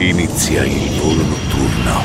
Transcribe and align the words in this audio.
Inizia 0.00 0.64
il 0.64 0.98
volo 0.98 1.22
notturno. 1.22 2.02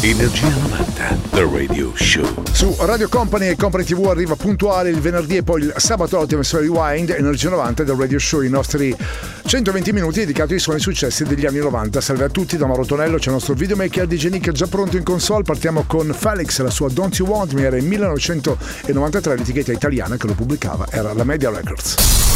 Energia 0.00 0.48
90, 0.48 1.18
The 1.32 1.42
Radio 1.42 1.92
Show. 1.94 2.24
Su 2.50 2.74
Radio 2.78 3.10
Company 3.10 3.48
e 3.48 3.56
Company 3.56 3.84
TV 3.84 4.06
arriva 4.06 4.36
puntuale 4.36 4.88
il 4.88 5.00
venerdì 5.00 5.36
e 5.36 5.42
poi 5.42 5.64
il 5.64 5.74
sabato 5.76 6.26
storia 6.40 6.66
Rewind, 6.66 7.10
Energia 7.10 7.50
90, 7.50 7.84
The 7.84 7.94
Radio 7.94 8.18
Show, 8.18 8.40
i 8.40 8.48
nostri 8.48 8.96
120 9.44 9.92
minuti 9.92 10.20
dedicati 10.20 10.54
ai 10.54 10.58
suoni 10.58 10.80
successi 10.80 11.24
degli 11.24 11.44
anni 11.44 11.58
90. 11.58 12.00
Salve 12.00 12.24
a 12.24 12.30
tutti 12.30 12.56
da 12.56 12.64
Mauro 12.64 12.86
Tonello, 12.86 13.18
c'è 13.18 13.26
il 13.26 13.32
nostro 13.32 13.52
videomaker 13.52 14.06
DJ 14.06 14.28
Nick 14.28 14.52
già 14.52 14.66
pronto 14.66 14.96
in 14.96 15.02
console. 15.02 15.42
Partiamo 15.42 15.84
con 15.86 16.14
Felix, 16.18 16.58
la 16.62 16.70
sua 16.70 16.88
Don't 16.88 17.14
You 17.16 17.28
Want 17.28 17.52
Me 17.52 17.64
era 17.64 17.76
in 17.76 17.86
1993, 17.86 19.36
l'etichetta 19.36 19.72
italiana 19.72 20.16
che 20.16 20.26
lo 20.26 20.32
pubblicava 20.32 20.86
era 20.88 21.12
la 21.12 21.24
Media 21.24 21.50
Records. 21.50 22.35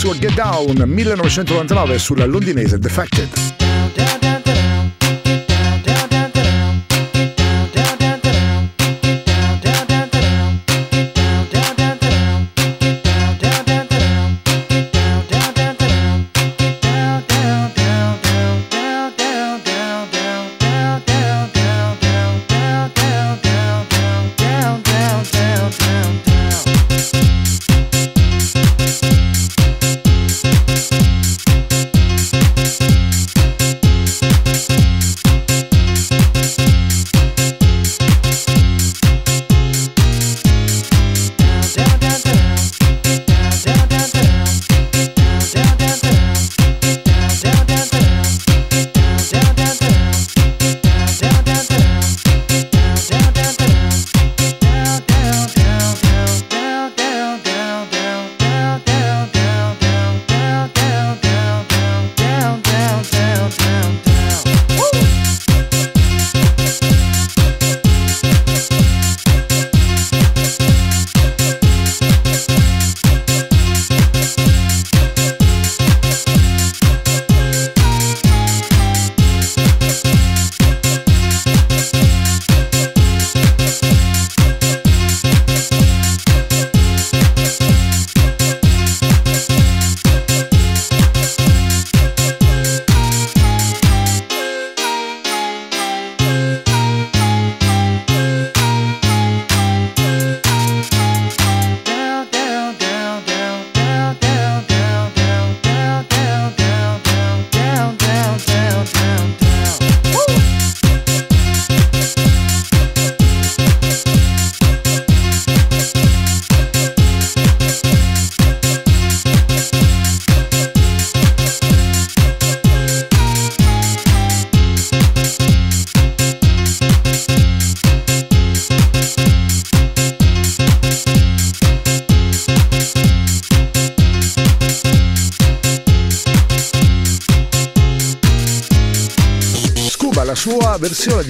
Johnson 0.00 0.14
su 0.14 0.18
Get 0.18 0.34
Down 0.34 0.76
1999 0.78 1.98
sulla 1.98 2.24
londinese 2.24 2.78
Defected. 2.78 3.59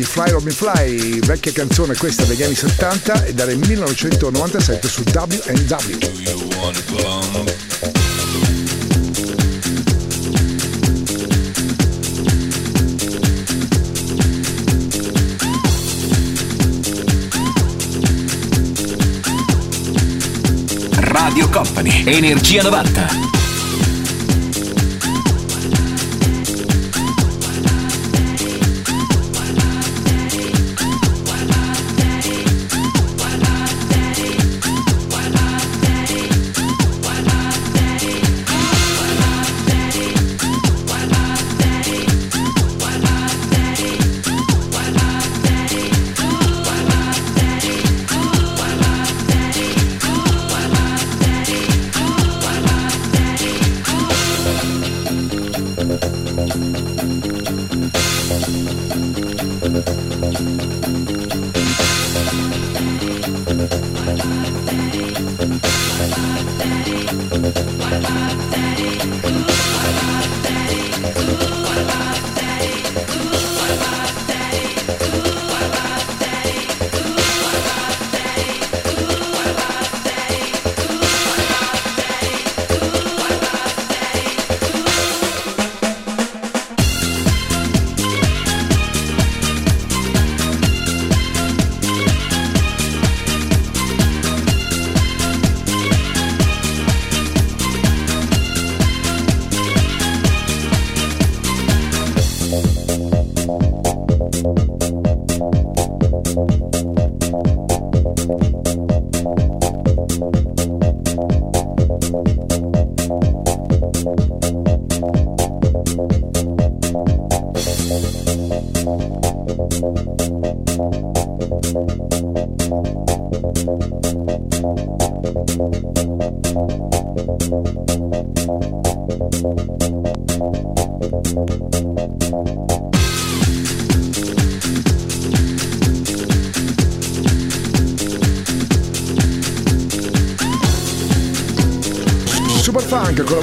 Di 0.01 0.07
Fly 0.07 0.31
Robin 0.31 0.55
Fly, 0.55 1.19
vecchia 1.21 1.53
canzone 1.53 1.95
questa 1.95 2.25
degli 2.25 2.43
anni 2.43 2.55
70 2.55 3.25
e 3.25 3.35
dal 3.35 3.55
1997 3.55 4.89
su 4.89 5.03
WW. 5.03 5.99
Radio 20.95 21.49
Company, 21.51 22.05
Energia 22.07 22.63
90. 22.63 23.50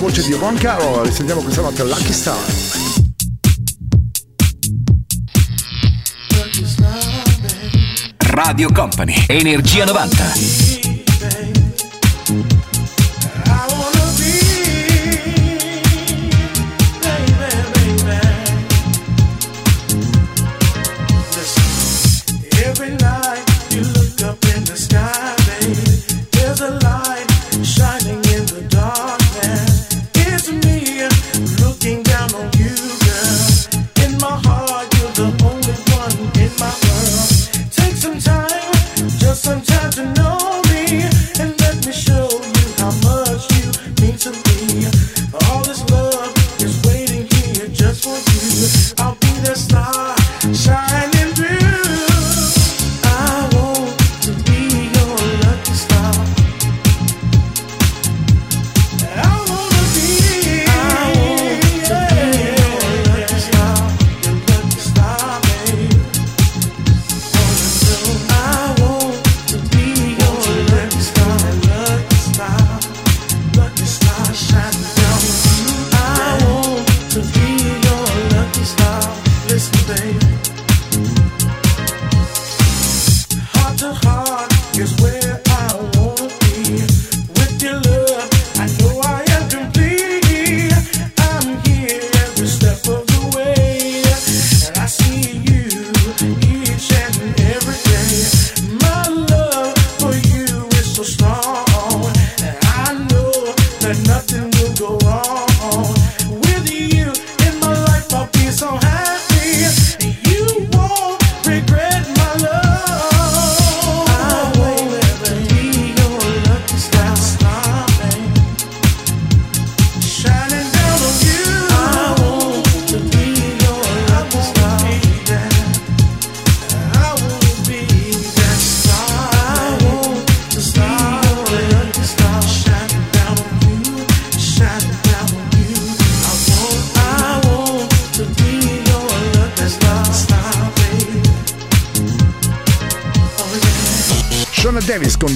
Voce 0.08 0.24
di 0.24 0.34
Ron 0.34 0.56
Carroll. 0.56 1.06
Risentiamo 1.06 1.42
questa 1.42 1.62
notte 1.62 1.84
Lucky 1.84 2.14
Star. 2.14 2.38
Radio 8.18 8.72
Company, 8.72 9.26
Energia 9.28 9.84
90. 9.84 10.77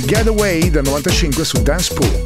Getaway 0.06 0.70
del 0.70 0.84
95 0.84 1.46
su 1.46 1.62
Dance 1.62 1.94
Pool. 1.94 2.22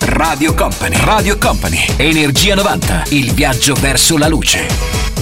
Radio 0.00 0.54
Company. 0.54 0.96
Radio 0.96 1.38
Company. 1.38 1.86
Energia 1.96 2.56
90. 2.56 3.04
Il 3.10 3.32
viaggio 3.32 3.74
verso 3.74 4.18
la 4.18 4.26
luce. 4.26 5.13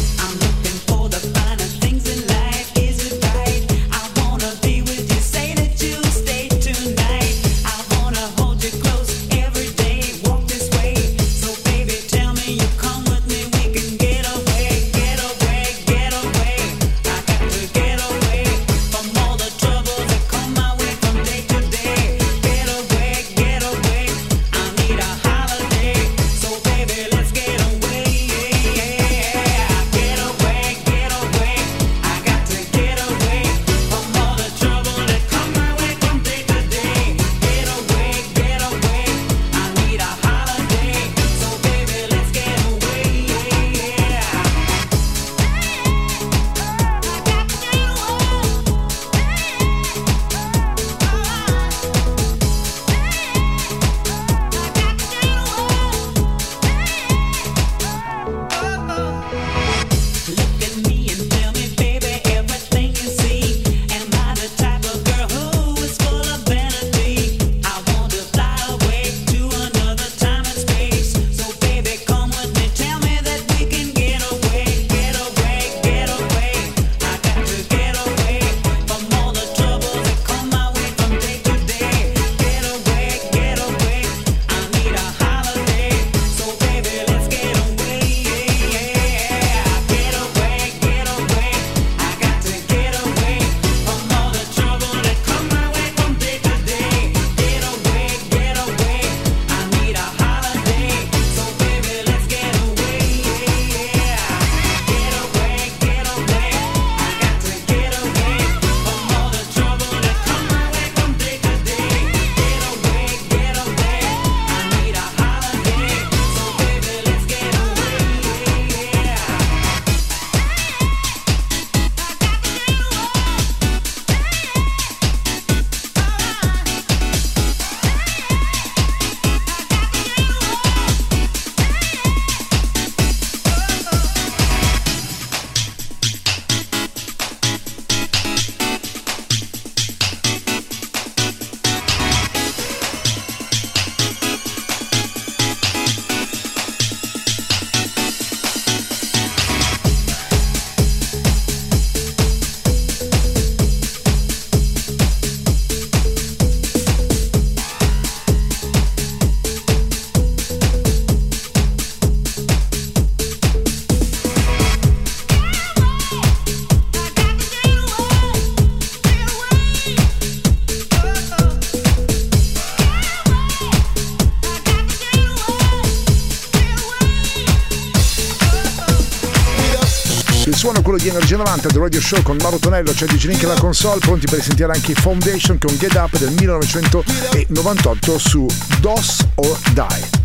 Di 181.02 181.08
Energia 181.08 181.36
90 181.36 181.68
del 181.68 181.80
Radio 181.80 182.00
Show 182.00 182.22
con 182.22 182.36
Mauro 182.40 182.58
Tonello, 182.58 182.92
c'è 182.92 183.06
DJ 183.06 183.26
Link 183.26 183.42
alla 183.42 183.58
console, 183.58 183.98
pronti 183.98 184.26
per 184.26 184.40
sentire 184.40 184.70
anche 184.72 184.94
Foundation 184.94 185.58
con 185.58 185.76
Get 185.76 185.94
Up 185.94 186.16
del 186.16 186.30
1998 186.30 188.18
su 188.18 188.46
DOS 188.78 189.26
or 189.34 189.58
Die. 189.72 190.20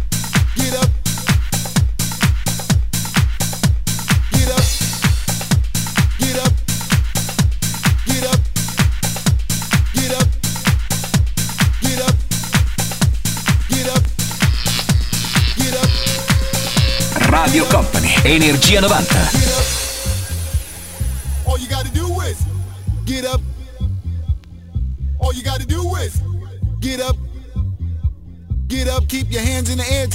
Radio 17.15 17.65
Company, 17.65 18.13
Energia 18.21 18.79
90. 18.79 19.56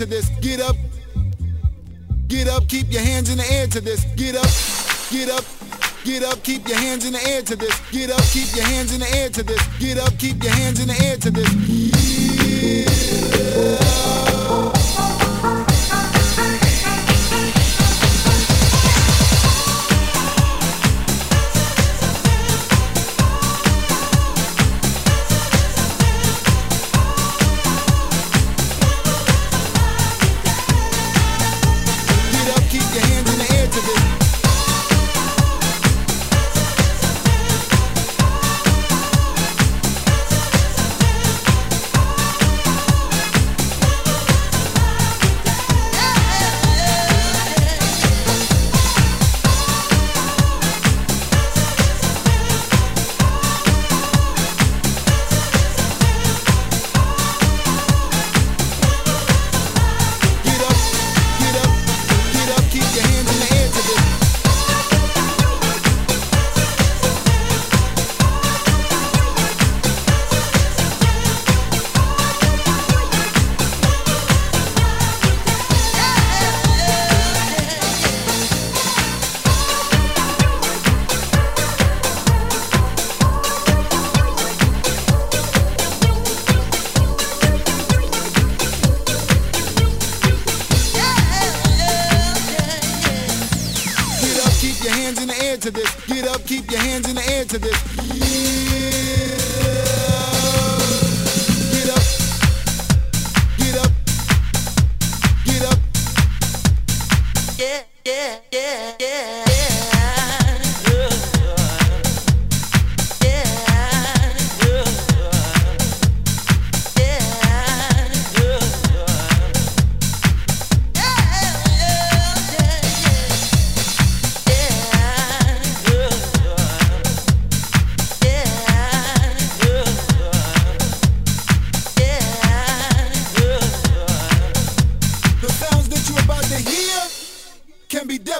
To 0.02 0.08
this. 0.08 0.28
Get 0.40 0.60
up. 0.60 0.76
Get 2.26 2.48
up, 2.48 2.66
keep 2.66 2.90
your 2.92 3.02
hands 3.02 3.30
in 3.30 3.38
the 3.38 3.52
air 3.52 3.68
to 3.68 3.80
this. 3.80 4.04
Get 4.16 4.34
up. 4.34 4.50
Get 5.12 5.30
up. 5.30 5.44
Get 6.04 6.24
up, 6.24 6.42
keep 6.42 6.66
your 6.66 6.78
hands 6.78 7.06
in 7.06 7.12
the 7.12 7.24
air 7.24 7.42
to 7.42 7.54
this. 7.54 7.80
Get 7.92 8.10
up, 8.10 8.22
keep 8.32 8.56
your 8.56 8.64
hands 8.64 8.92
in 8.92 9.00
the 9.00 9.14
air 9.14 9.28
to 9.30 9.42
this. 9.44 9.62
Get 9.78 9.98
up, 9.98 10.18
keep 10.18 10.42
your 10.42 10.52
hands 10.52 10.80
in 10.80 10.88
the 10.88 11.00
air 11.04 11.16
to 11.18 11.30
this. 11.30 11.48
Yeah. 14.26 14.31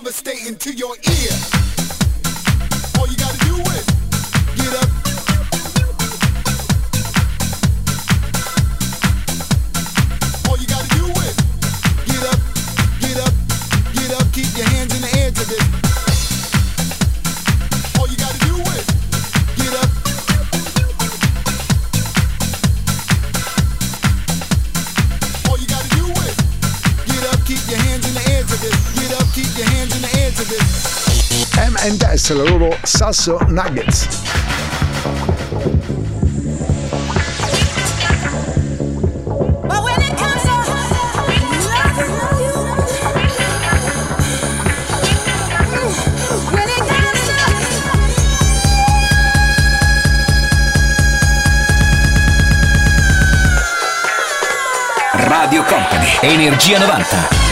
devastating 0.03 0.57
to 0.57 0.75
your 0.75 0.97
ear. 0.97 1.31
All 2.99 3.07
you 3.07 3.17
gotta 3.17 3.39
do 3.47 3.55
is 3.71 3.92
e 32.33 32.35
la 32.35 32.45
loro 32.45 32.77
Sasso 32.83 33.39
Nuggets. 33.49 34.09
Radio 55.13 55.63
Company, 55.65 56.19
Energia 56.23 56.79
90. 56.79 57.52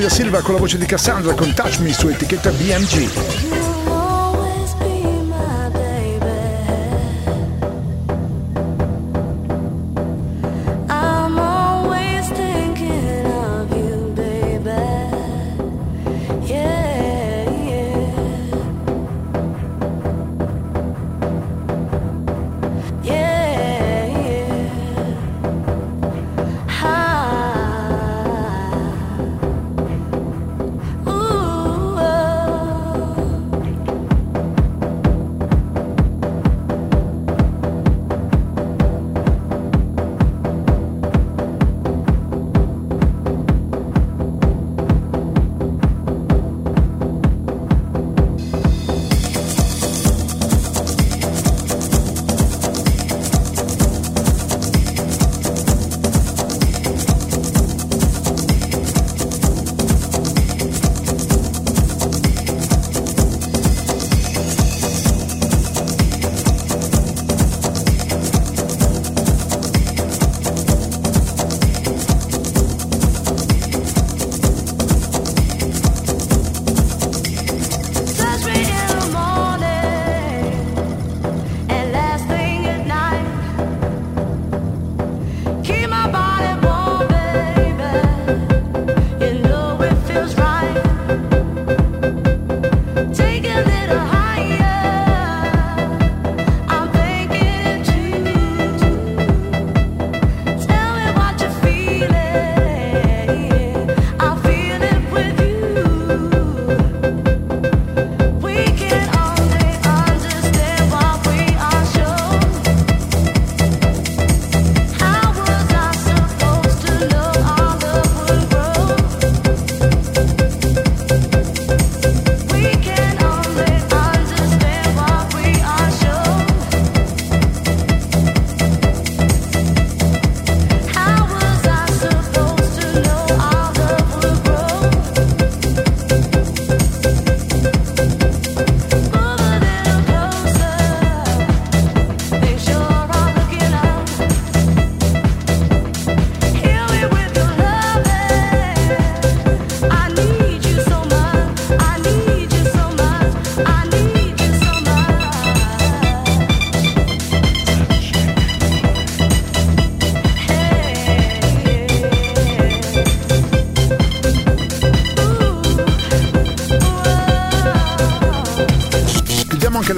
Giulia 0.00 0.16
Silva 0.16 0.40
con 0.40 0.54
la 0.54 0.60
voce 0.60 0.78
di 0.78 0.86
Cassandra 0.86 1.34
con 1.34 1.52
Touch 1.52 1.80
Me 1.80 1.92
su 1.92 2.08
etichetta 2.08 2.50
BMG. 2.52 3.39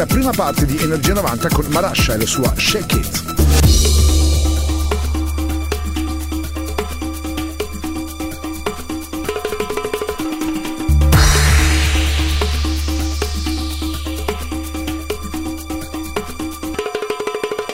Nella 0.02 0.06
prima 0.06 0.30
parte 0.32 0.66
di 0.66 0.76
Energia 0.78 1.12
90 1.14 1.48
con 1.48 1.66
Marasha 1.66 2.14
e 2.14 2.18
la 2.18 2.26
sua 2.26 2.52
Shake 2.56 2.96
It. 2.96 3.30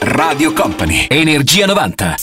Radio 0.01 0.53
Company, 0.53 1.07
Energia 1.09 1.67
90. 1.67 2.17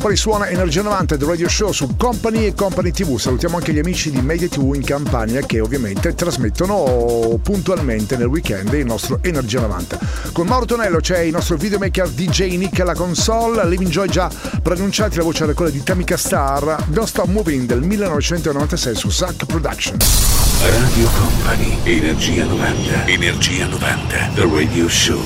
Company 0.00 0.18
suona 0.18 0.48
Energia 0.48 0.80
90 0.80 1.16
del 1.16 1.28
Radio 1.28 1.46
Show 1.46 1.72
su 1.72 1.94
Company 1.94 2.46
e 2.46 2.54
Company 2.54 2.90
TV. 2.90 3.18
Salutiamo 3.18 3.58
anche 3.58 3.74
gli 3.74 3.80
amici 3.80 4.10
di 4.10 4.22
Media 4.22 4.48
TV 4.48 4.72
in 4.74 4.82
Campania 4.82 5.42
che 5.42 5.60
ovviamente 5.60 6.14
trasmettono 6.14 7.38
puntualmente 7.42 8.16
nel 8.16 8.28
weekend 8.28 8.72
il 8.72 8.86
nostro 8.86 9.18
Energia 9.20 9.60
90. 9.60 9.98
Con 10.32 10.46
Mauro 10.46 10.64
Tonello 10.64 11.00
c'è 11.00 11.18
il 11.18 11.32
nostro 11.32 11.58
videomaker 11.58 12.08
DJ 12.08 12.56
Nick 12.56 12.80
alla 12.80 12.94
console, 12.94 13.68
Living 13.68 13.90
Joy 13.90 14.08
già 14.08 14.30
pronunciati, 14.62 15.18
la 15.18 15.22
voce 15.22 15.42
era 15.42 15.52
quella 15.52 15.70
di 15.70 15.82
Tamika 15.82 16.16
Star, 16.16 16.82
Don't 16.88 17.06
Stop 17.06 17.26
Moving 17.26 17.66
del 17.66 17.82
1996 17.82 18.94
su 18.94 19.10
Zack 19.10 19.44
Production. 19.44 19.98
Radio 20.62 21.08
Company, 21.10 21.78
Energia 21.84 22.46
90. 22.46 23.06
Energia 23.06 23.66
90. 23.66 24.30
The 24.34 24.48
Radio 24.50 24.88
Show. 24.88 25.20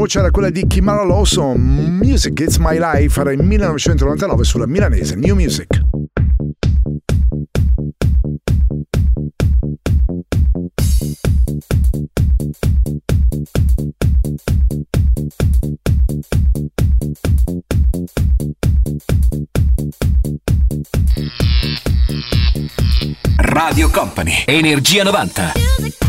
voce 0.00 0.18
era 0.18 0.30
quella 0.30 0.48
di 0.48 0.66
Kimara 0.66 1.04
Lawson, 1.04 1.60
Music 2.00 2.40
It's 2.40 2.56
My 2.56 2.78
Life, 2.78 3.20
era 3.20 3.32
il 3.32 3.42
1999 3.42 4.44
sulla 4.44 4.66
milanese 4.66 5.14
New 5.14 5.34
Music. 5.34 5.82
Radio 23.36 23.90
Company, 23.90 24.44
Energia 24.46 25.02
90. 25.02 25.99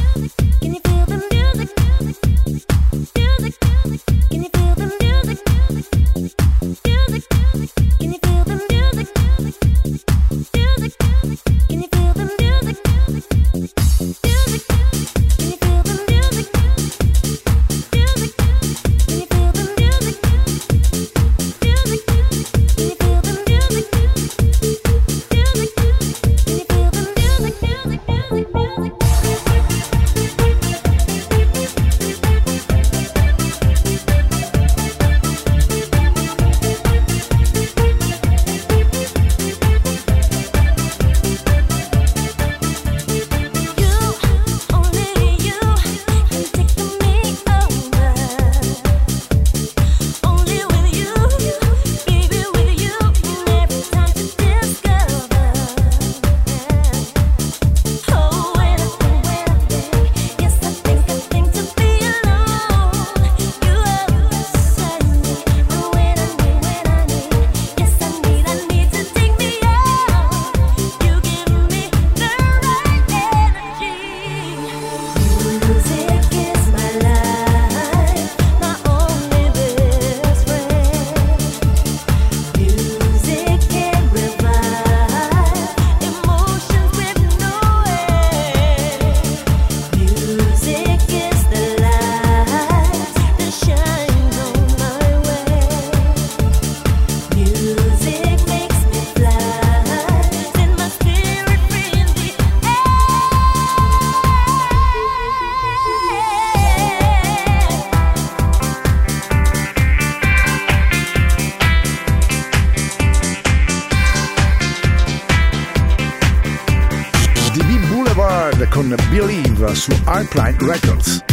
su 119.81 119.91
Alpine 120.05 120.55
Records. 120.59 121.23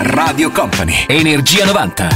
Radio 0.00 0.50
Company, 0.50 1.04
Energia 1.06 1.66
90. 1.66 2.08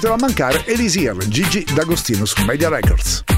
poteva 0.00 0.16
mancare 0.16 0.64
Elisir, 0.64 1.14
Gigi 1.28 1.62
D'Agostino 1.74 2.24
su 2.24 2.42
Media 2.46 2.70
Records. 2.70 3.29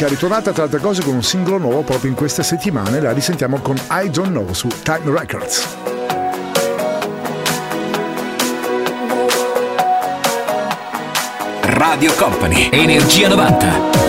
che 0.00 0.06
è 0.06 0.08
ritornata 0.08 0.52
tra 0.52 0.62
altre 0.62 0.78
cose 0.78 1.02
con 1.02 1.12
un 1.12 1.22
singolo 1.22 1.58
nuovo 1.58 1.82
proprio 1.82 2.08
in 2.08 2.16
queste 2.16 2.42
settimane, 2.42 3.00
la 3.00 3.12
risentiamo 3.12 3.60
con 3.60 3.76
I 3.90 4.08
Don't 4.08 4.30
Know 4.30 4.50
su 4.54 4.66
Time 4.82 5.02
Records. 5.04 5.76
Radio 11.64 12.14
Company, 12.14 12.70
Energia 12.72 13.28
90. 13.28 13.99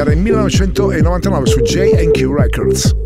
era 0.00 0.12
il 0.12 0.18
1999 0.18 1.46
su 1.46 1.60
J&Q 1.60 2.34
Records. 2.34 2.96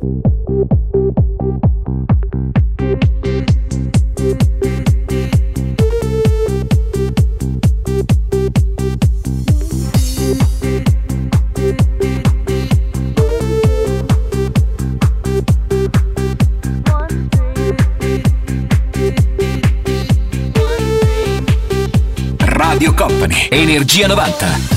Radio 22.39 22.95
Company, 22.95 23.49
Energia 23.51 24.07
90. 24.07 24.74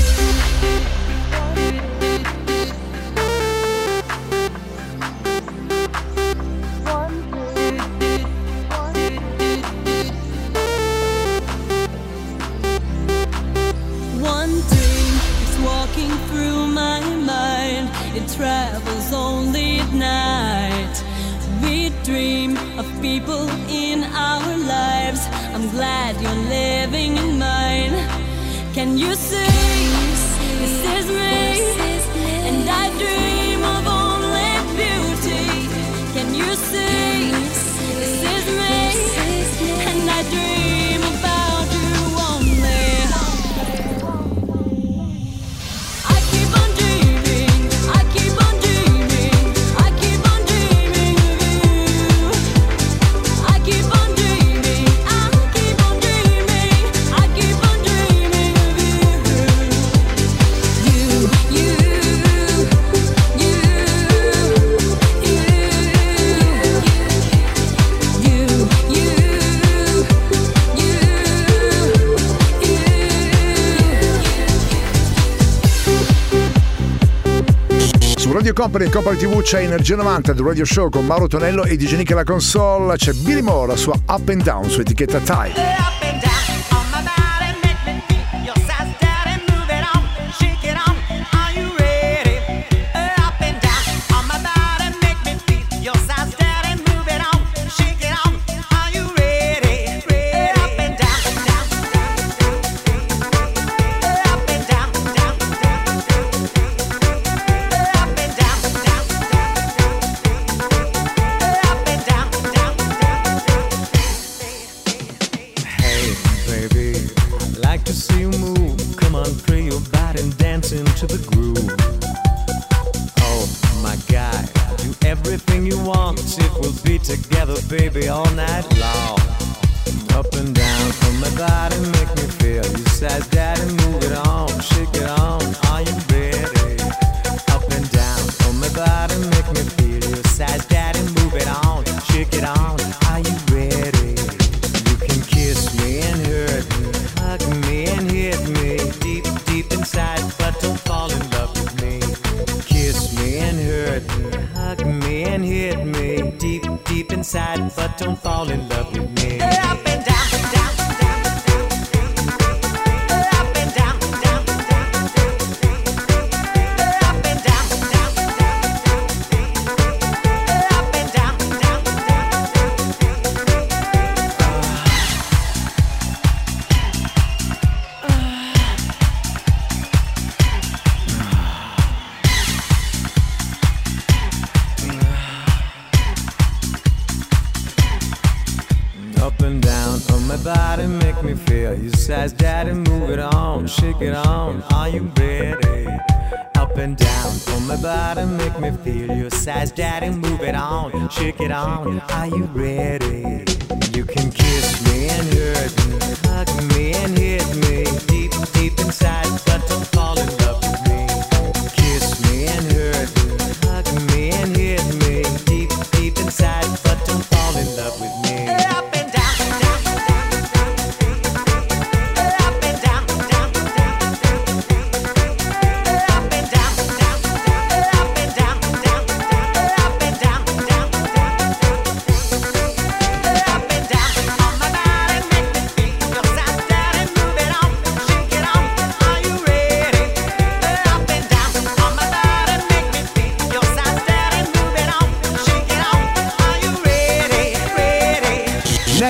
Company, 78.58 78.86
in 78.86 78.91
Company 78.91 79.18
TV 79.18 79.39
c'è 79.43 79.62
Energia 79.62 79.95
90, 79.95 80.34
The 80.34 80.41
Radio 80.41 80.66
Show 80.66 80.89
con 80.89 81.05
Mauro 81.05 81.28
Tonello 81.28 81.64
e 81.64 81.78
DJ 81.78 81.93
Nick 81.93 82.12
alla 82.14 82.24
console, 82.24 82.95
c'è 82.95 83.14
Billy 83.14 83.41
Moore, 83.41 83.68
la 83.68 83.76
sua 83.76 83.93
Up 84.08 84.30
and 84.30 84.41
Down 84.41 84.68
su 84.68 84.80
etichetta 84.80 85.20
Time. 85.20 85.86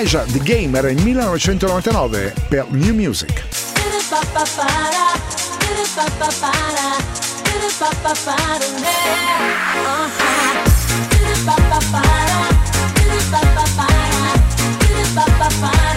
Elijah 0.07 0.31
the 0.31 0.39
Gamer 0.39 0.87
1999 0.87 2.33
per 2.49 2.65
New 2.71 2.93
Music. 2.93 3.43
Uh-huh. 15.59 15.96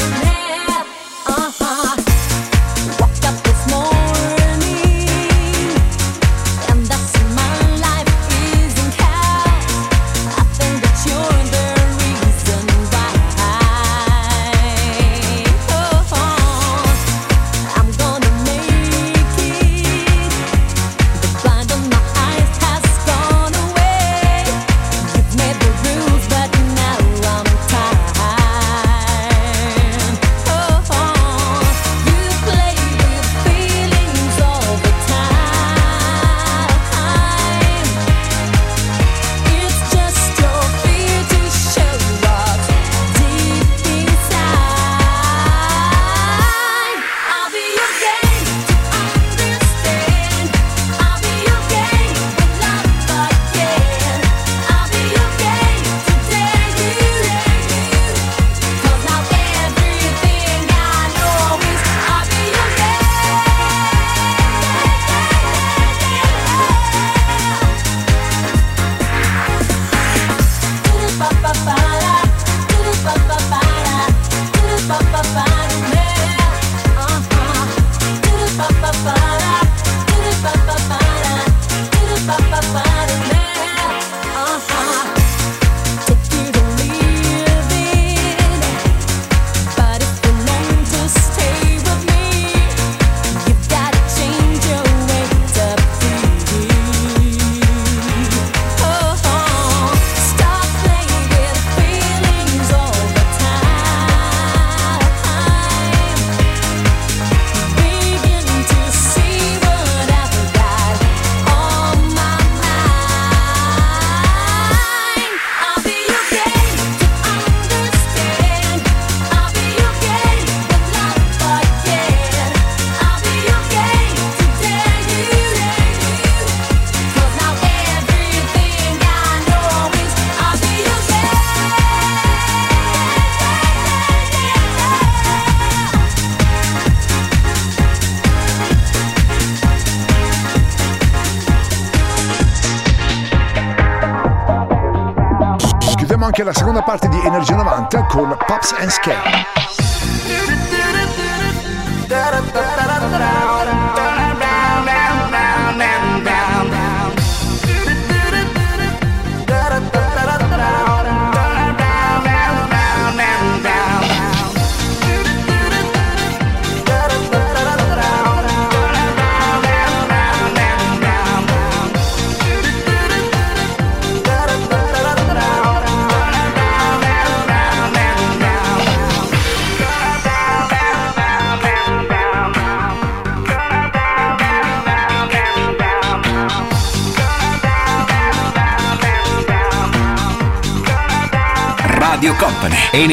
Anske. 148.81 149.30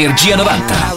Energia 0.08 0.38
90. 0.38 0.97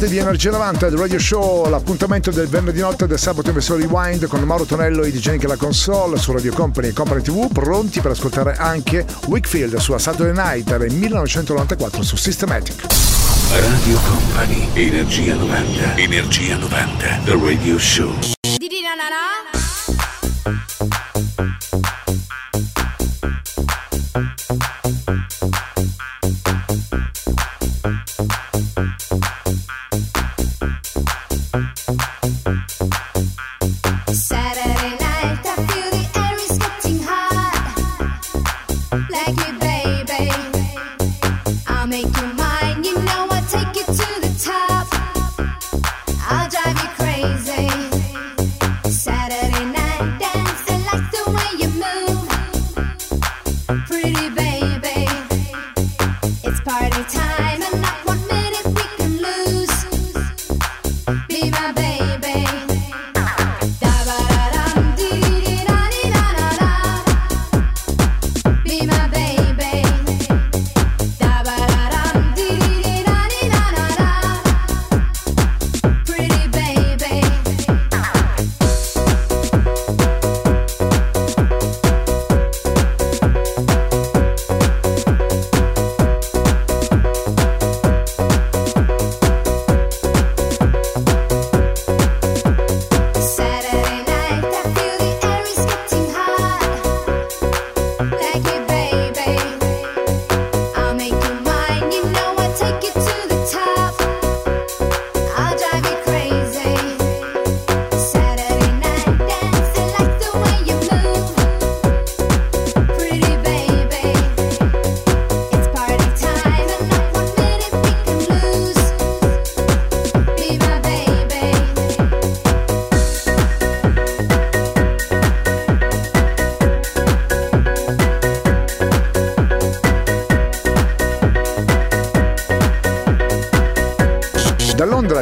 serate 0.00 0.08
di 0.08 0.18
Energia 0.18 0.50
90 0.50 0.88
del 0.88 0.98
Radio 0.98 1.18
Show, 1.18 1.68
l'appuntamento 1.68 2.30
del 2.30 2.46
venerdì 2.46 2.80
notte 2.80 3.06
del 3.06 3.18
sabato 3.18 3.50
in 3.50 3.58
Rewind 3.58 4.26
con 4.26 4.40
Mauro 4.42 4.64
Tonello 4.64 5.02
e 5.02 5.10
DJ 5.10 5.42
la 5.42 5.56
console 5.56 6.16
su 6.16 6.32
Radio 6.32 6.52
Company 6.52 6.88
e 6.88 6.92
Company 6.92 7.20
TV, 7.20 7.52
pronti 7.52 8.00
per 8.00 8.12
ascoltare 8.12 8.54
anche 8.56 9.04
Wickfield 9.26 9.76
sulla 9.76 9.98
Saturday 9.98 10.32
Night 10.34 10.76
del 10.76 10.92
1994 10.92 12.02
su 12.02 12.16
Systematic. 12.16 12.86
Radio 13.50 13.98
Company, 14.08 14.68
Energia 14.74 15.34
90, 15.34 15.96
Energia 15.96 16.56
90, 16.56 17.20
The 17.24 17.38
Radio 17.42 17.78
Show. 17.78 18.39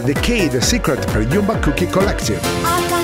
The 0.09 0.14
Key, 0.22 0.48
The 0.48 0.62
Secret 0.62 1.06
per 1.09 1.22
Yumba 1.22 1.62
Cookie 1.62 1.86
Collective. 1.86 2.97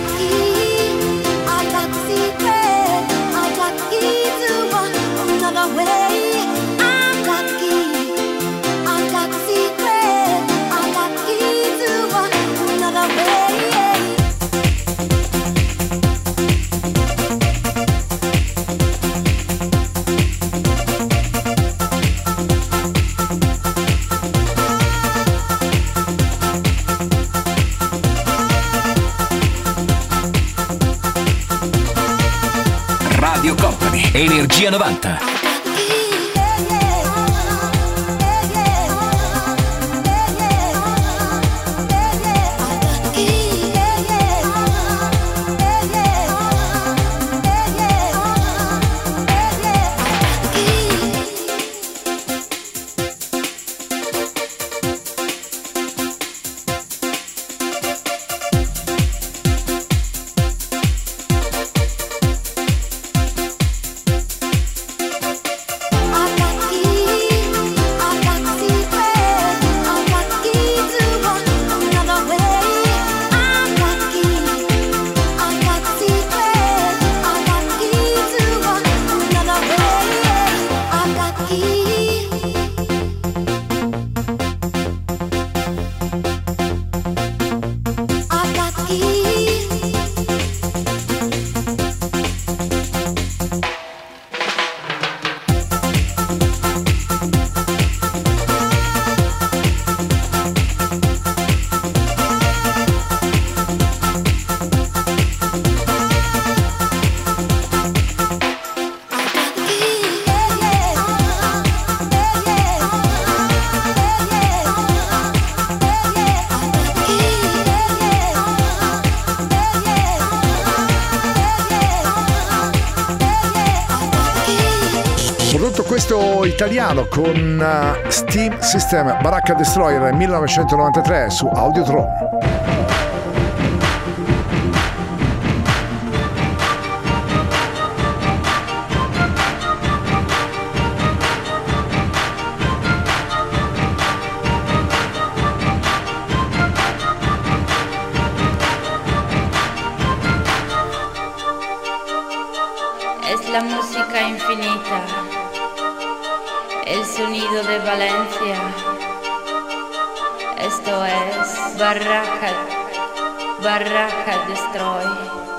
Italiano 126.74 127.06
con 127.06 127.60
eh, 127.62 128.10
Steam 128.10 128.58
System 128.58 129.06
Baracca 129.22 129.54
Destroyer 129.54 130.12
1993 130.12 131.30
su 131.30 131.46
Audiotron. 131.46 132.23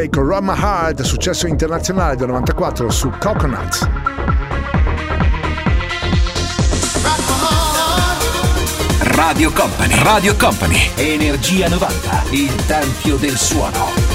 Wake, 0.00 0.18
Run 0.18 0.44
My 0.44 0.56
Heart, 0.56 1.02
successo 1.02 1.46
internazionale 1.46 2.16
del 2.16 2.28
94 2.28 2.90
su 2.90 3.10
Coconuts. 3.18 3.86
Radio 9.02 9.52
Company, 9.52 10.02
Radio 10.02 10.34
Company, 10.36 10.90
Energia 10.96 11.68
90, 11.68 12.22
il 12.30 12.54
tempio 12.66 13.16
del 13.16 13.36
suono. 13.36 14.09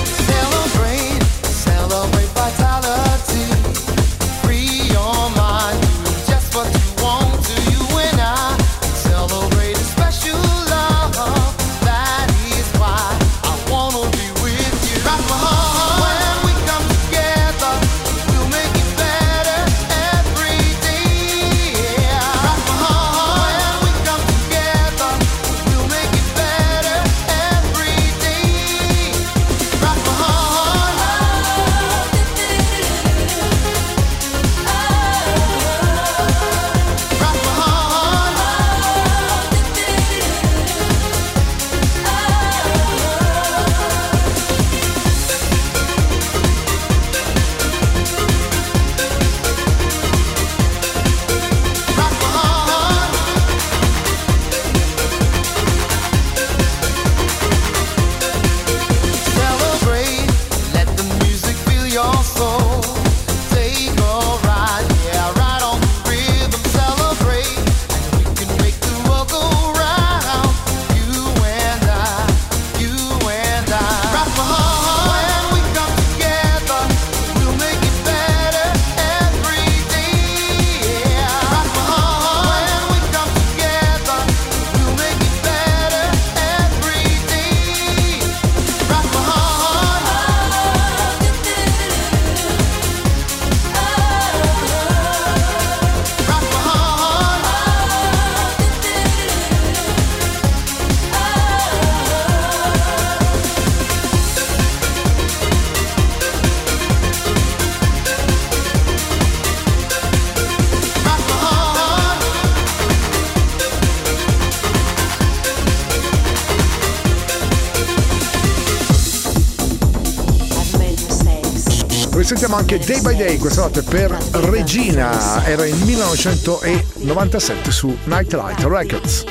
anche 122.56 122.80
Day 122.80 123.01
by 123.01 123.16
Day 123.16 123.38
questa 123.38 123.62
notte 123.62 123.82
per 123.82 124.12
Regina, 124.12 125.45
era 125.45 125.66
il 125.66 125.76
1997 125.76 127.72
su 127.72 127.97
Nightlight 128.06 128.64
Records. 128.64 129.24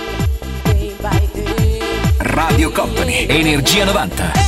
Radio 2.18 2.70
Company, 2.70 3.26
Energia 3.28 3.84
90. 3.84 4.43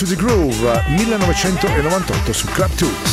to 0.00 0.06
the 0.06 0.16
Groove 0.16 0.62
1998 0.96 2.32
su 2.32 2.46
Club 2.46 2.70
2. 2.76 3.09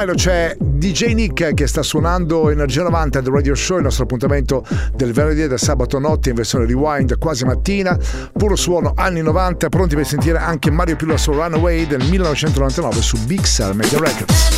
Con 0.00 0.08
Mauro 0.08 0.14
Tonello 0.14 0.14
c'è 0.14 0.56
DJ 0.58 1.12
Nick 1.12 1.52
che 1.52 1.66
sta 1.66 1.82
suonando 1.82 2.48
Energia 2.48 2.82
90 2.84 3.20
del 3.20 3.32
Radio 3.32 3.54
Show, 3.54 3.76
il 3.76 3.82
nostro 3.82 4.04
appuntamento 4.04 4.64
del 4.94 5.12
venerdì 5.12 5.42
e 5.42 5.48
del 5.48 5.58
sabato 5.58 5.98
notte 5.98 6.30
in 6.30 6.36
versione 6.36 6.64
rewind 6.64 7.18
quasi 7.18 7.44
mattina, 7.44 7.98
puro 8.32 8.56
suono 8.56 8.94
anni 8.96 9.20
90, 9.20 9.68
pronti 9.68 9.96
per 9.96 10.06
sentire 10.06 10.38
anche 10.38 10.70
Mario 10.70 10.96
Più 10.96 11.06
la 11.06 11.18
sua 11.18 11.34
Runaway 11.34 11.86
del 11.86 12.02
1999 12.04 13.02
su 13.02 13.18
Big 13.26 13.44
Sur 13.44 13.74
Media 13.74 13.98
Records. 13.98 14.49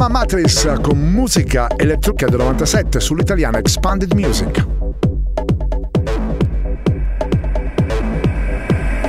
Alma 0.00 0.20
Matrix 0.20 0.80
con 0.80 0.96
musica 0.96 1.66
elettronica 1.76 2.26
del 2.28 2.38
97 2.38 3.00
sull'italiana 3.00 3.58
Expanded 3.58 4.12
Music. 4.12 4.64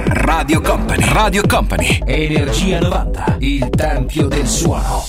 Radio 0.07 0.61
Company, 0.61 1.13
Radio 1.13 1.43
Company, 1.47 2.01
Energia 2.05 2.79
90, 2.79 3.35
il 3.37 3.69
tempio 3.69 4.25
del 4.25 4.47
suono. 4.47 5.08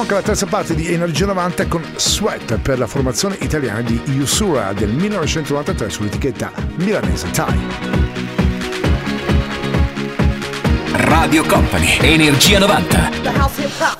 Chiudiamo 0.00 0.16
anche 0.16 0.28
la 0.28 0.34
terza 0.34 0.46
parte 0.46 0.74
di 0.74 0.90
Energia 0.94 1.26
90 1.26 1.66
con 1.66 1.84
Sweat 1.96 2.58
per 2.60 2.78
la 2.78 2.86
formazione 2.86 3.36
italiana 3.40 3.82
di 3.82 4.00
Usura 4.18 4.72
del 4.72 4.88
1993 4.88 5.90
sull'etichetta 5.90 6.50
milanese 6.76 7.28
Time. 7.30 7.58
Radio 10.92 11.44
Company, 11.44 11.98
Energia 12.00 12.58
90. 12.58 13.99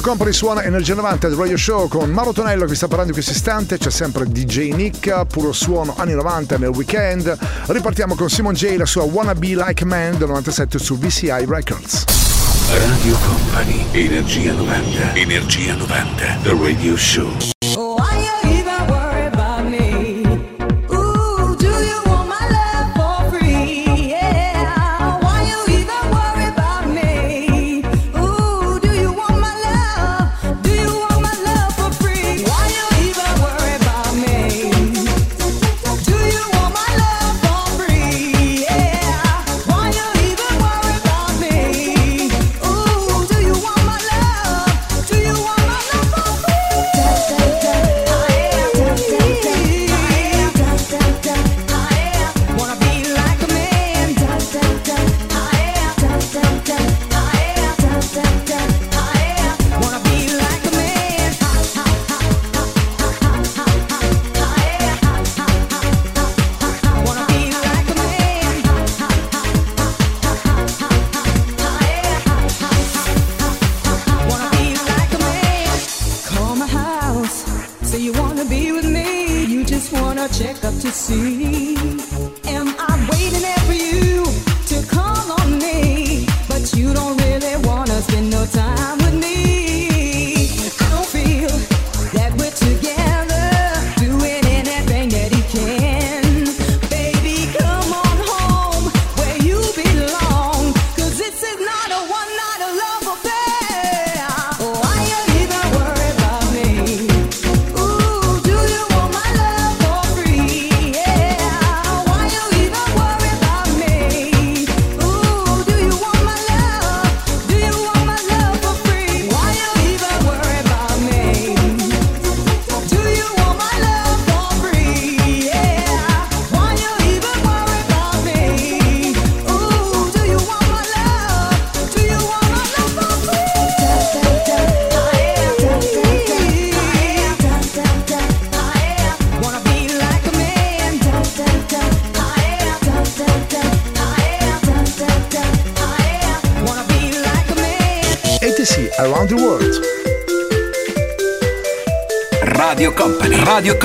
Radio 0.00 0.16
Company 0.16 0.34
suona 0.34 0.64
Energia 0.64 0.94
90 0.94 1.28
del 1.28 1.36
Radio 1.36 1.58
Show 1.58 1.86
con 1.86 2.08
Mauro 2.08 2.32
Tonello 2.32 2.62
che 2.62 2.70
vi 2.70 2.74
sta 2.74 2.86
parlando 2.86 3.12
in 3.12 3.22
questo 3.22 3.32
istante, 3.32 3.76
c'è 3.76 3.90
sempre 3.90 4.24
DJ 4.24 4.72
Nick, 4.72 5.26
puro 5.26 5.52
suono 5.52 5.94
anni 5.98 6.14
90 6.14 6.56
nel 6.56 6.70
weekend. 6.70 7.36
Ripartiamo 7.66 8.14
con 8.14 8.30
Simon 8.30 8.54
J, 8.54 8.76
la 8.78 8.86
sua 8.86 9.02
Wanna 9.02 9.34
Be 9.34 9.48
Like 9.48 9.84
Man 9.84 10.16
del 10.16 10.28
97 10.28 10.78
su 10.78 10.96
VCI 10.96 11.44
Records. 11.46 12.04
Radio 12.70 13.14
Company, 13.26 13.84
Energia 13.92 14.54
90, 14.54 15.14
Energia 15.16 15.74
90, 15.74 16.38
The 16.44 16.56
Radio 16.58 16.96
Show. 16.96 17.59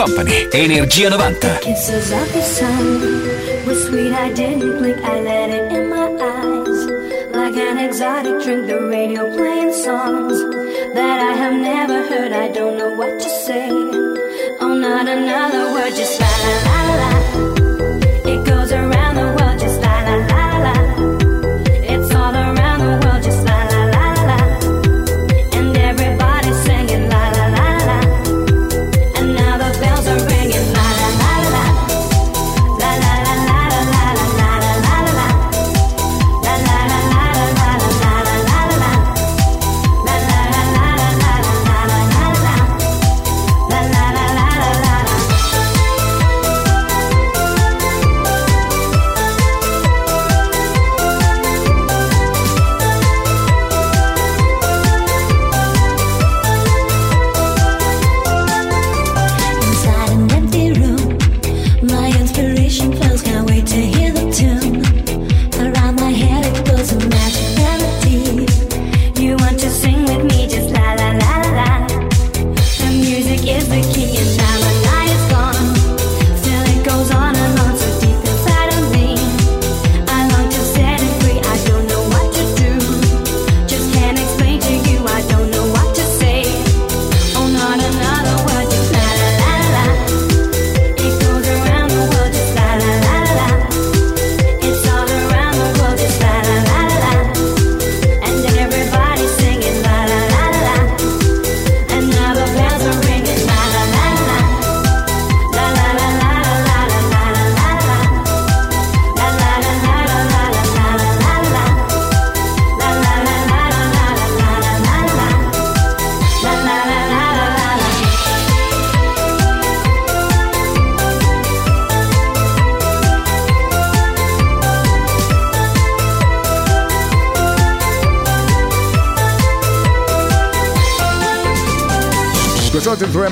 Company, 0.06 0.46
Energia 0.54 1.10
90. 1.10 1.62
Kisses 1.62 2.12
of 2.12 2.32
the 2.32 2.42
sun 2.44 3.66
were 3.66 3.74
sweet, 3.74 4.14
I 4.14 4.32
didn't 4.34 4.78
blink, 4.78 5.00
I 5.04 5.20
let 5.20 5.50
it 5.50 5.72
in 5.72 5.90
my 5.90 6.06
eyes. 6.06 6.80
Like 7.34 7.58
an 7.58 7.80
exotic 7.80 8.44
drink, 8.44 8.68
the 8.68 8.88
radio 8.88 9.36
playing 9.36 9.74
songs 9.74 10.38
that 10.94 11.20
I 11.30 11.34
have 11.34 11.60
never 11.60 12.06
heard, 12.06 12.34
I 12.34 12.50
don't 12.50 12.78
know 12.78 12.94
what 12.94 13.20
to 13.20 13.30
say. 13.48 13.68
Oh, 14.62 14.78
not 14.78 15.08
another 15.08 15.74
word, 15.74 15.96
just 15.96 16.22
la 16.22 16.30
la 16.46 16.54
la 16.76 16.96
la. 17.02 17.65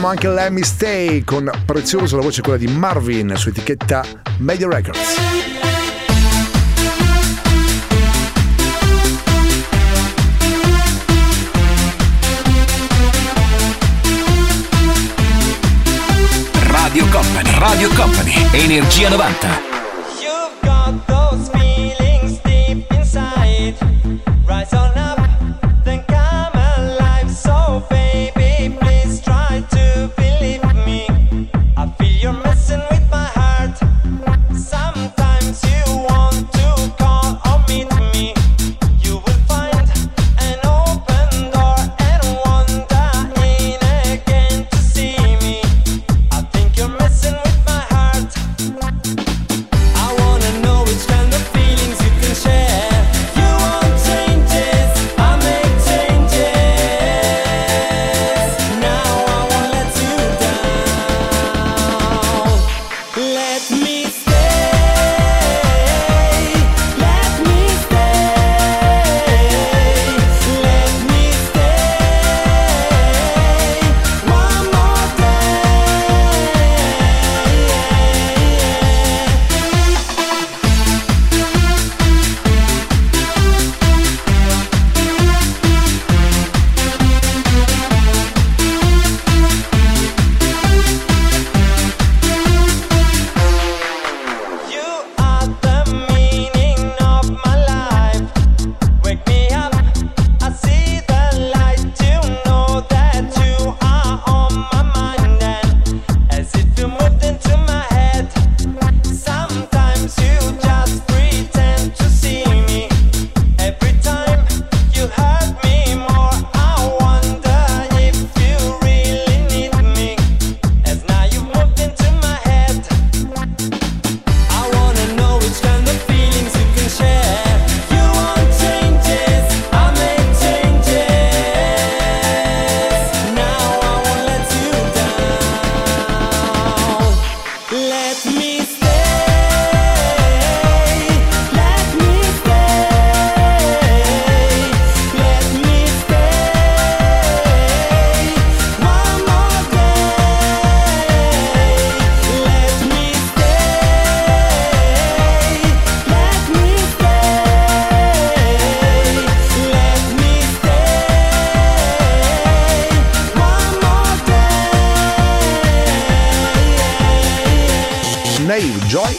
Ascoltiamo 0.04 0.08
anche 0.10 0.28
Lemmy 0.28 0.64
Stay 0.64 1.24
con 1.24 1.50
preziosa 1.66 2.18
la 2.18 2.24
voce 2.24 2.42
quella 2.42 2.58
di 2.58 2.68
Marvin 2.68 3.36
su 3.38 3.48
etichetta 3.48 4.04
Media 4.40 4.68
Records. 4.68 5.16
Radio 16.64 17.06
Company, 17.08 17.60
Radio 17.60 17.90
Company, 17.96 18.34
Energia 18.52 19.08
90. 19.08 19.48
You've 20.20 20.60
got 20.64 21.06
those 21.08 21.50
feelings 21.50 22.42
deep 22.42 22.92
inside. 22.92 24.23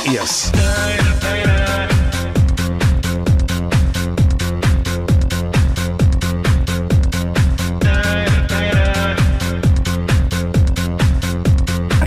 Yes. 0.06 0.52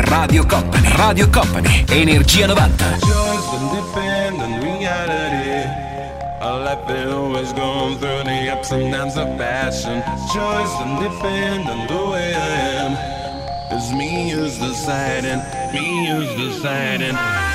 Radio 0.10 0.44
Company, 0.44 0.90
Radio 0.98 1.28
Company, 1.28 1.86
Energia 1.90 2.48
90. 2.48 2.84
Just 2.99 3.53
independent 3.53 4.64
reality. 4.64 5.88
Through 6.88 8.24
the 8.24 8.52
ups 8.52 8.72
and 8.72 8.91
downs 8.91 9.18
of 9.18 9.28
passion. 9.38 10.03
Choice 10.34 10.82
independent 10.82 11.90
the 11.90 12.06
way 12.11 12.34
I 12.36 12.49
am. 12.84 13.18
Me 13.98 14.32
deciding, 14.32 15.40
me 15.74 16.07
deciding. 16.36 17.47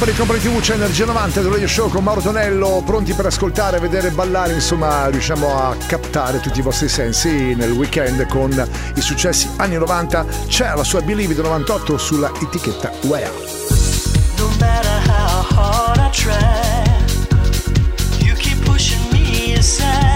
per 0.00 0.08
il 0.08 0.16
Company 0.16 0.40
TV 0.40 0.58
c'è 0.60 0.76
Energia 0.76 1.04
90 1.04 1.42
del 1.42 1.50
Radio 1.50 1.68
Show 1.68 1.90
con 1.90 2.02
Mauro 2.02 2.22
Tonello, 2.22 2.82
pronti 2.86 3.12
per 3.12 3.26
ascoltare, 3.26 3.78
vedere, 3.80 4.10
ballare, 4.10 4.54
insomma 4.54 5.08
riusciamo 5.08 5.54
a 5.54 5.76
captare 5.86 6.40
tutti 6.40 6.60
i 6.60 6.62
vostri 6.62 6.88
sensi 6.88 7.54
nel 7.54 7.72
weekend 7.72 8.26
con 8.26 8.50
i 8.94 9.00
successi 9.02 9.50
anni 9.58 9.76
90, 9.76 10.24
c'è 10.46 10.74
la 10.74 10.84
sua 10.84 11.02
Believe 11.02 11.34
98 11.34 11.98
sulla 11.98 12.32
etichetta 12.40 12.90
UEA. 13.02 13.30
No 14.38 14.48
matter 14.58 15.02
how 15.06 15.44
hard 15.58 15.98
I 15.98 16.08
try, 16.12 16.82
you 18.24 18.34
keep 18.36 18.64
pushing 18.64 19.06
me 19.12 19.52
aside. 19.58 20.09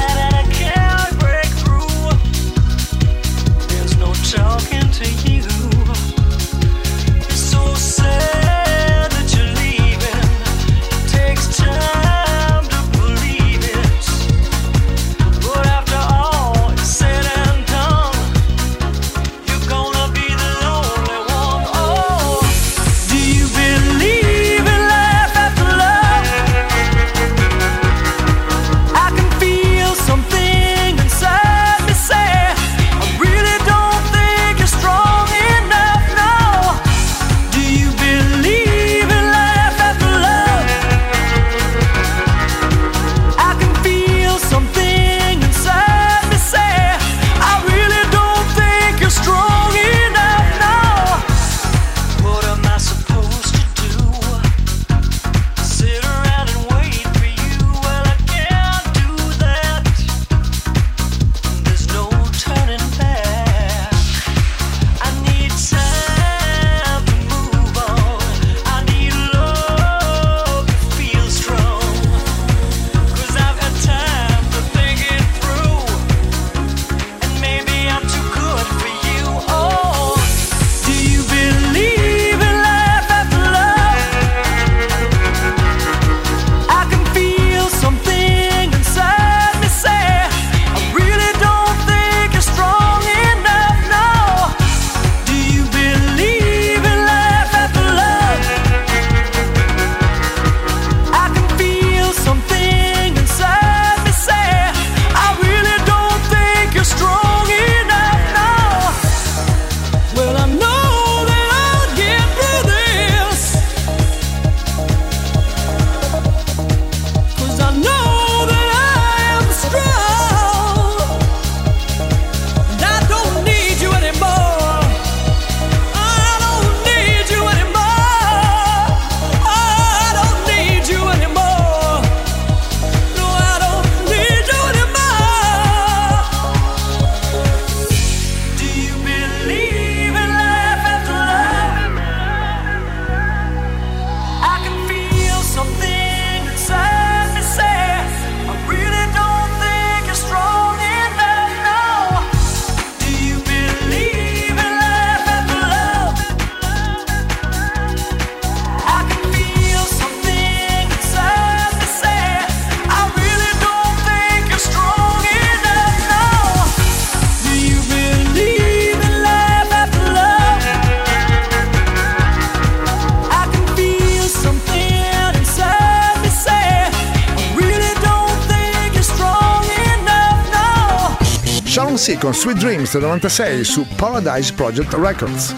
Morrissey 182.05 182.19
con 182.19 182.35
Sweet 182.35 182.59
Dreams 182.59 182.93
del 182.93 183.01
96 183.03 183.65
su 183.65 183.87
Paradise 183.97 184.53
Project 184.53 184.93
Records. 184.93 185.55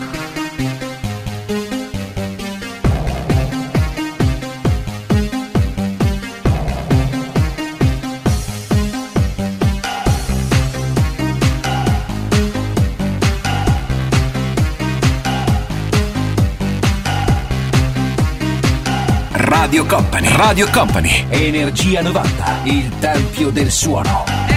Radio 19.32 19.84
Company, 19.86 20.28
Radio 20.36 20.68
Company, 20.70 21.26
Energia 21.28 22.02
90, 22.02 22.60
il 22.64 22.88
tempio 23.00 23.50
del 23.50 23.72
suono. 23.72 24.55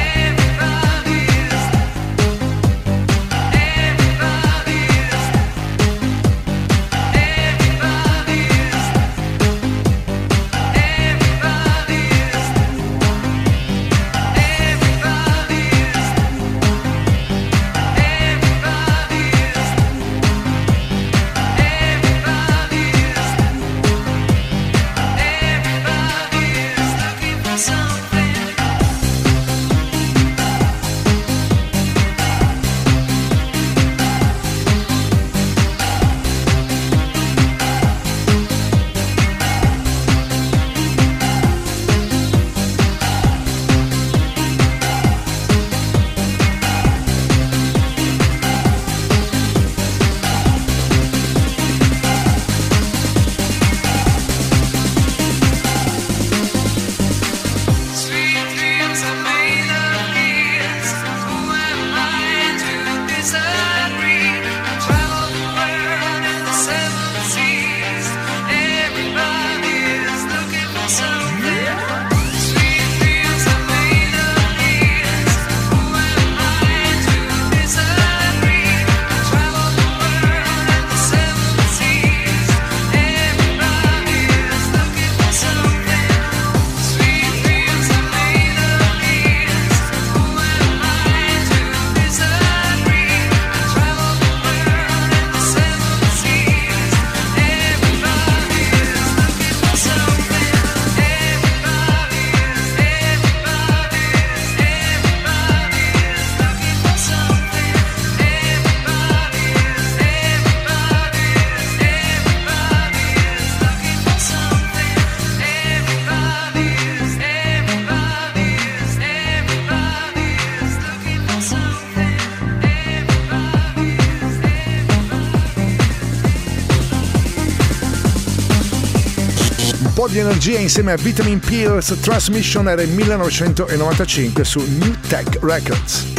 di 130.09 130.19
energia 130.19 130.59
insieme 130.59 130.91
a 130.91 130.95
Vitamin 130.95 131.39
Pills 131.39 131.99
Transmission 132.01 132.67
era 132.67 132.81
il 132.81 132.89
1995 132.89 134.43
su 134.43 134.59
New 134.59 134.95
Tech 135.07 135.37
Records. 135.41 136.18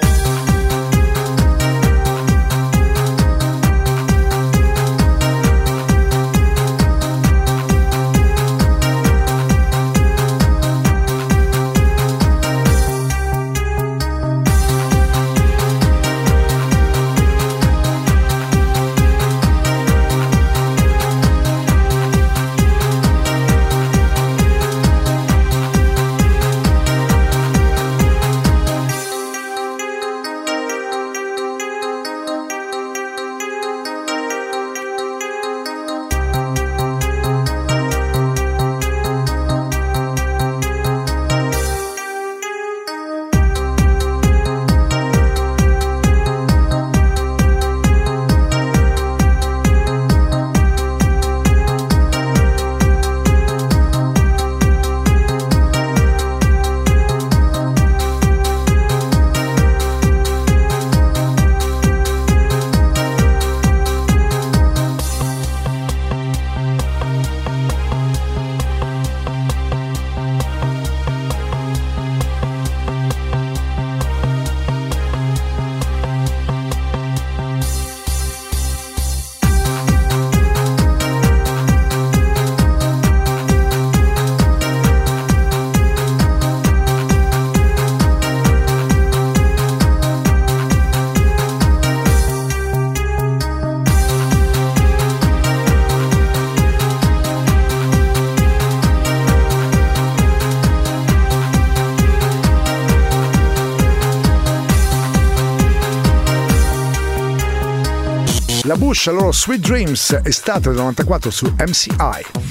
Fish, 109.01 109.07
loro 109.07 109.31
Sweet 109.31 109.65
Dreams, 109.65 110.21
estate 110.25 110.69
del 110.69 110.75
94 110.75 111.31
su 111.31 111.47
MCI. 111.57 112.50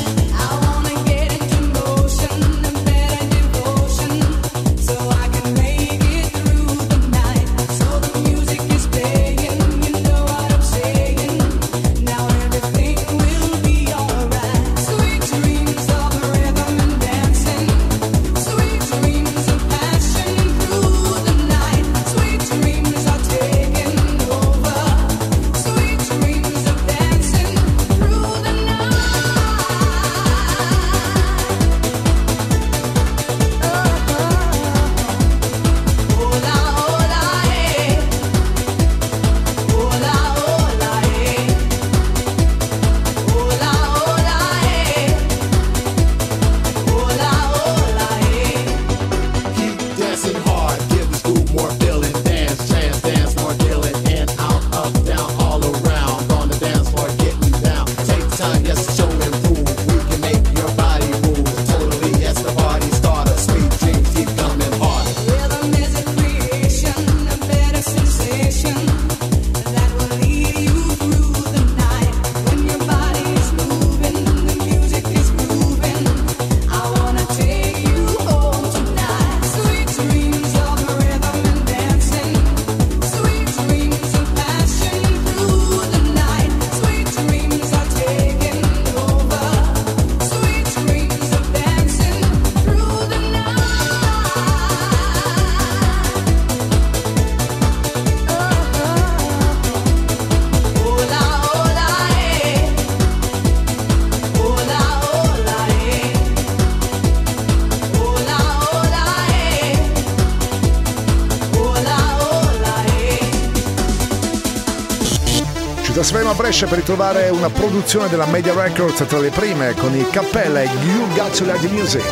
trovare 116.93 117.29
una 117.29 117.49
produzione 117.49 118.09
della 118.09 118.25
Media 118.25 118.53
Records 118.53 119.05
tra 119.07 119.17
le 119.17 119.29
prime 119.29 119.73
con 119.75 119.95
il 119.95 120.09
Cappella 120.09 120.61
e 120.61 120.65
You 120.65 121.07
Got 121.13 121.37
to 121.37 121.45
Like 121.45 121.69
Music. 121.69 122.03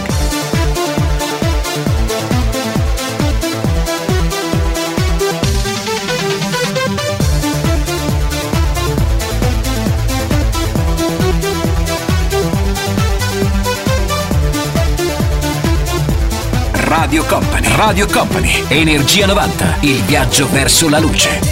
Radio 16.74 17.26
Company. 17.26 17.76
Radio 17.76 18.08
Company. 18.08 18.64
Energia 18.70 19.26
90. 19.26 19.80
Il 19.82 20.02
viaggio 20.04 20.50
verso 20.50 20.88
la 20.88 21.00
luce. 21.00 21.49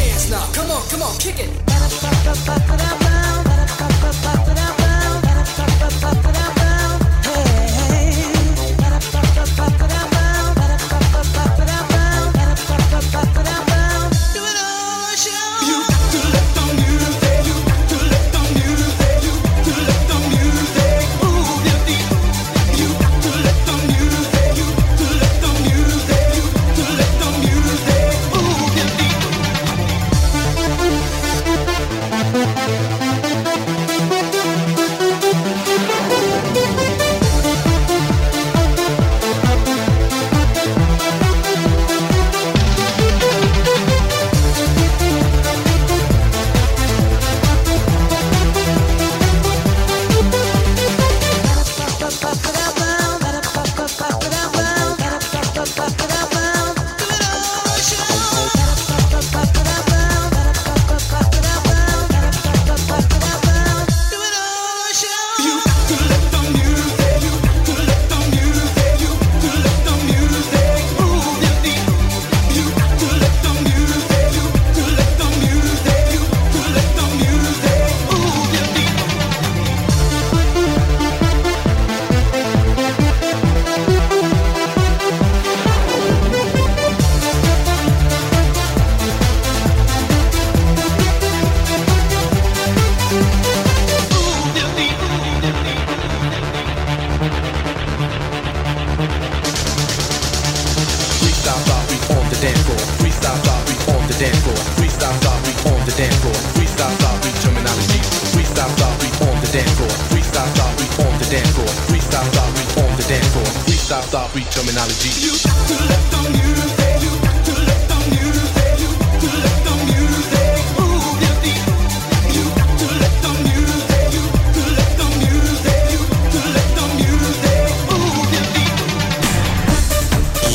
Stop, 113.97 114.09
stop, 114.09 114.29
free 114.29 114.45
terminology. 114.51 115.09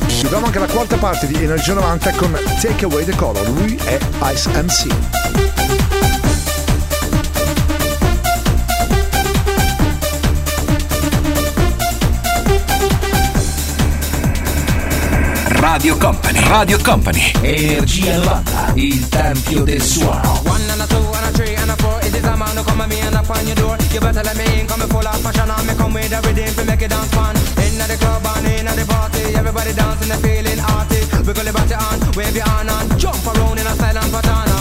Chiudiamo 0.07 0.47
anche 0.47 0.59
la 0.61 0.67
quarta 0.67 0.97
parte 0.97 1.27
di 1.27 1.35
Energia 1.35 1.75
90 1.75 2.11
con 2.13 2.39
Take 2.61 2.85
Away 2.85 3.05
the 3.05 3.17
Color. 3.17 3.49
Lui 3.49 3.77
è 3.85 3.99
Ice 4.33 4.49
MC. 4.51 5.52
Radio 15.83 15.99
Company, 15.99 16.41
Radio 16.47 16.79
Company, 16.79 17.33
Energia 17.41 18.17
90, 18.17 18.73
il 18.77 19.09
tempio 19.09 19.65
del 19.65 19.83
suono. 19.83 20.41
One 20.45 20.63
and 20.71 20.81
a 20.81 20.87
two 20.87 21.03
and 21.13 21.25
a 21.25 21.31
three 21.33 21.57
and 21.57 21.71
a 21.71 21.75
four. 21.75 21.99
It 22.07 22.15
is 22.15 22.23
a 22.23 22.37
man 22.37 22.57
who 22.57 22.63
come 22.63 22.83
at 22.83 22.89
me 22.89 23.01
and 23.01 23.11
knock 23.11 23.29
on 23.29 23.45
your 23.45 23.57
door. 23.57 23.77
You 23.91 23.99
better 23.99 24.23
let 24.23 24.37
me 24.37 24.61
in, 24.61 24.67
come 24.69 24.87
full 24.87 25.05
of 25.05 25.21
passion 25.25 25.51
and 25.51 25.67
me 25.67 25.75
come 25.75 25.93
with 25.93 26.13
a 26.13 26.21
rhythm 26.23 26.55
to 26.55 26.65
make 26.65 26.83
it 26.83 26.89
dance 26.89 27.11
fun. 27.11 27.35
Inna 27.59 27.89
the 27.89 27.97
club 27.99 28.23
and 28.25 28.47
inna 28.47 28.73
the 28.77 28.87
party, 28.87 29.35
everybody 29.35 29.73
dancing 29.75 30.13
and 30.13 30.23
feeling 30.23 30.61
arty. 30.61 31.03
Wiggle 31.27 31.43
your 31.43 31.53
body 31.53 31.75
on, 31.75 31.99
wave 32.15 32.37
your 32.37 32.47
hand 32.47 32.71
on, 32.71 32.87
jump 32.97 33.27
around 33.27 33.59
in 33.59 33.67
a 33.67 33.75
silent 33.75 34.07
patana. 34.15 34.52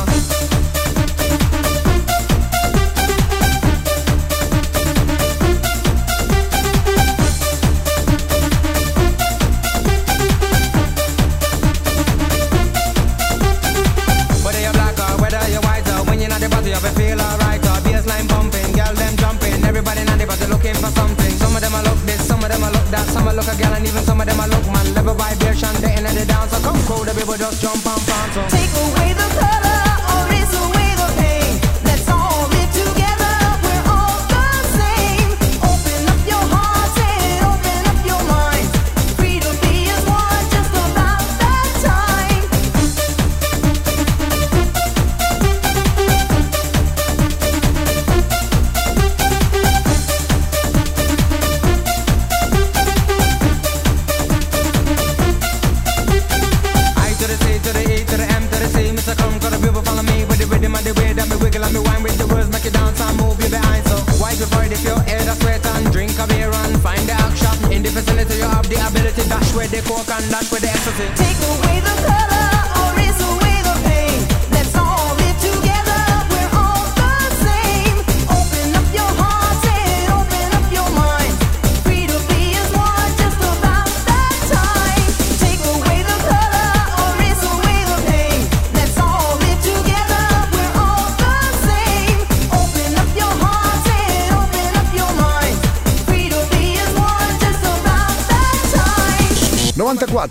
Dance, 26.92 26.98
so 26.98 26.98
come 26.98 26.98
cool, 26.98 27.06
the 27.06 27.14
people 27.14 27.38
just 27.38 27.62
jump 27.62 27.86
and 27.86 28.08
bounce. 28.08 28.36
So. 28.36 28.58
Take 28.58 28.72
away 28.76 29.14
the 29.14 29.40
color 29.40 29.61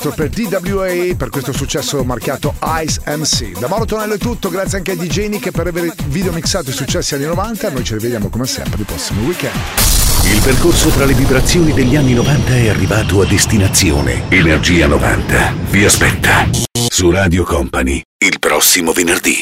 94 0.01 0.13
per 0.13 0.29
DWA 0.31 1.15
per 1.15 1.29
questo 1.29 1.53
successo 1.53 2.03
marchiato 2.05 2.55
Ice 2.83 3.01
MC. 3.05 3.59
Da 3.59 3.69
Mauro 3.69 3.85
Tonello 3.85 4.15
è 4.15 4.19
tutto, 4.19 4.49
grazie 4.49 4.79
anche 4.79 4.93
a 4.93 4.97
DJ 4.97 5.29
Nick 5.29 5.51
per 5.51 5.67
aver 5.67 5.93
video 6.07 6.33
mixato 6.33 6.71
i 6.71 6.73
successi 6.73 7.15
anni 7.15 7.25
90. 7.25 7.71
Noi 7.71 7.85
ci 7.85 7.93
rivediamo 7.93 8.31
come 8.31 8.47
sempre 8.47 8.81
il 8.81 8.87
prossimo 8.87 9.23
weekend. 9.23 9.55
Il 10.25 10.41
percorso 10.43 10.89
tra 10.89 11.05
le 11.05 11.13
vibrazioni 11.13 11.73
degli 11.73 11.97
anni 11.97 12.15
90 12.15 12.51
è 12.55 12.69
arrivato 12.69 13.21
a 13.21 13.27
destinazione. 13.27 14.23
Energia 14.31 14.87
90 14.87 15.55
vi 15.71 15.85
aspetta 15.85 16.49
su 16.89 17.11
Radio 17.11 17.45
Company 17.45 18.03
il 18.19 18.39
prossimo 18.39 18.93
venerdì. 18.93 19.39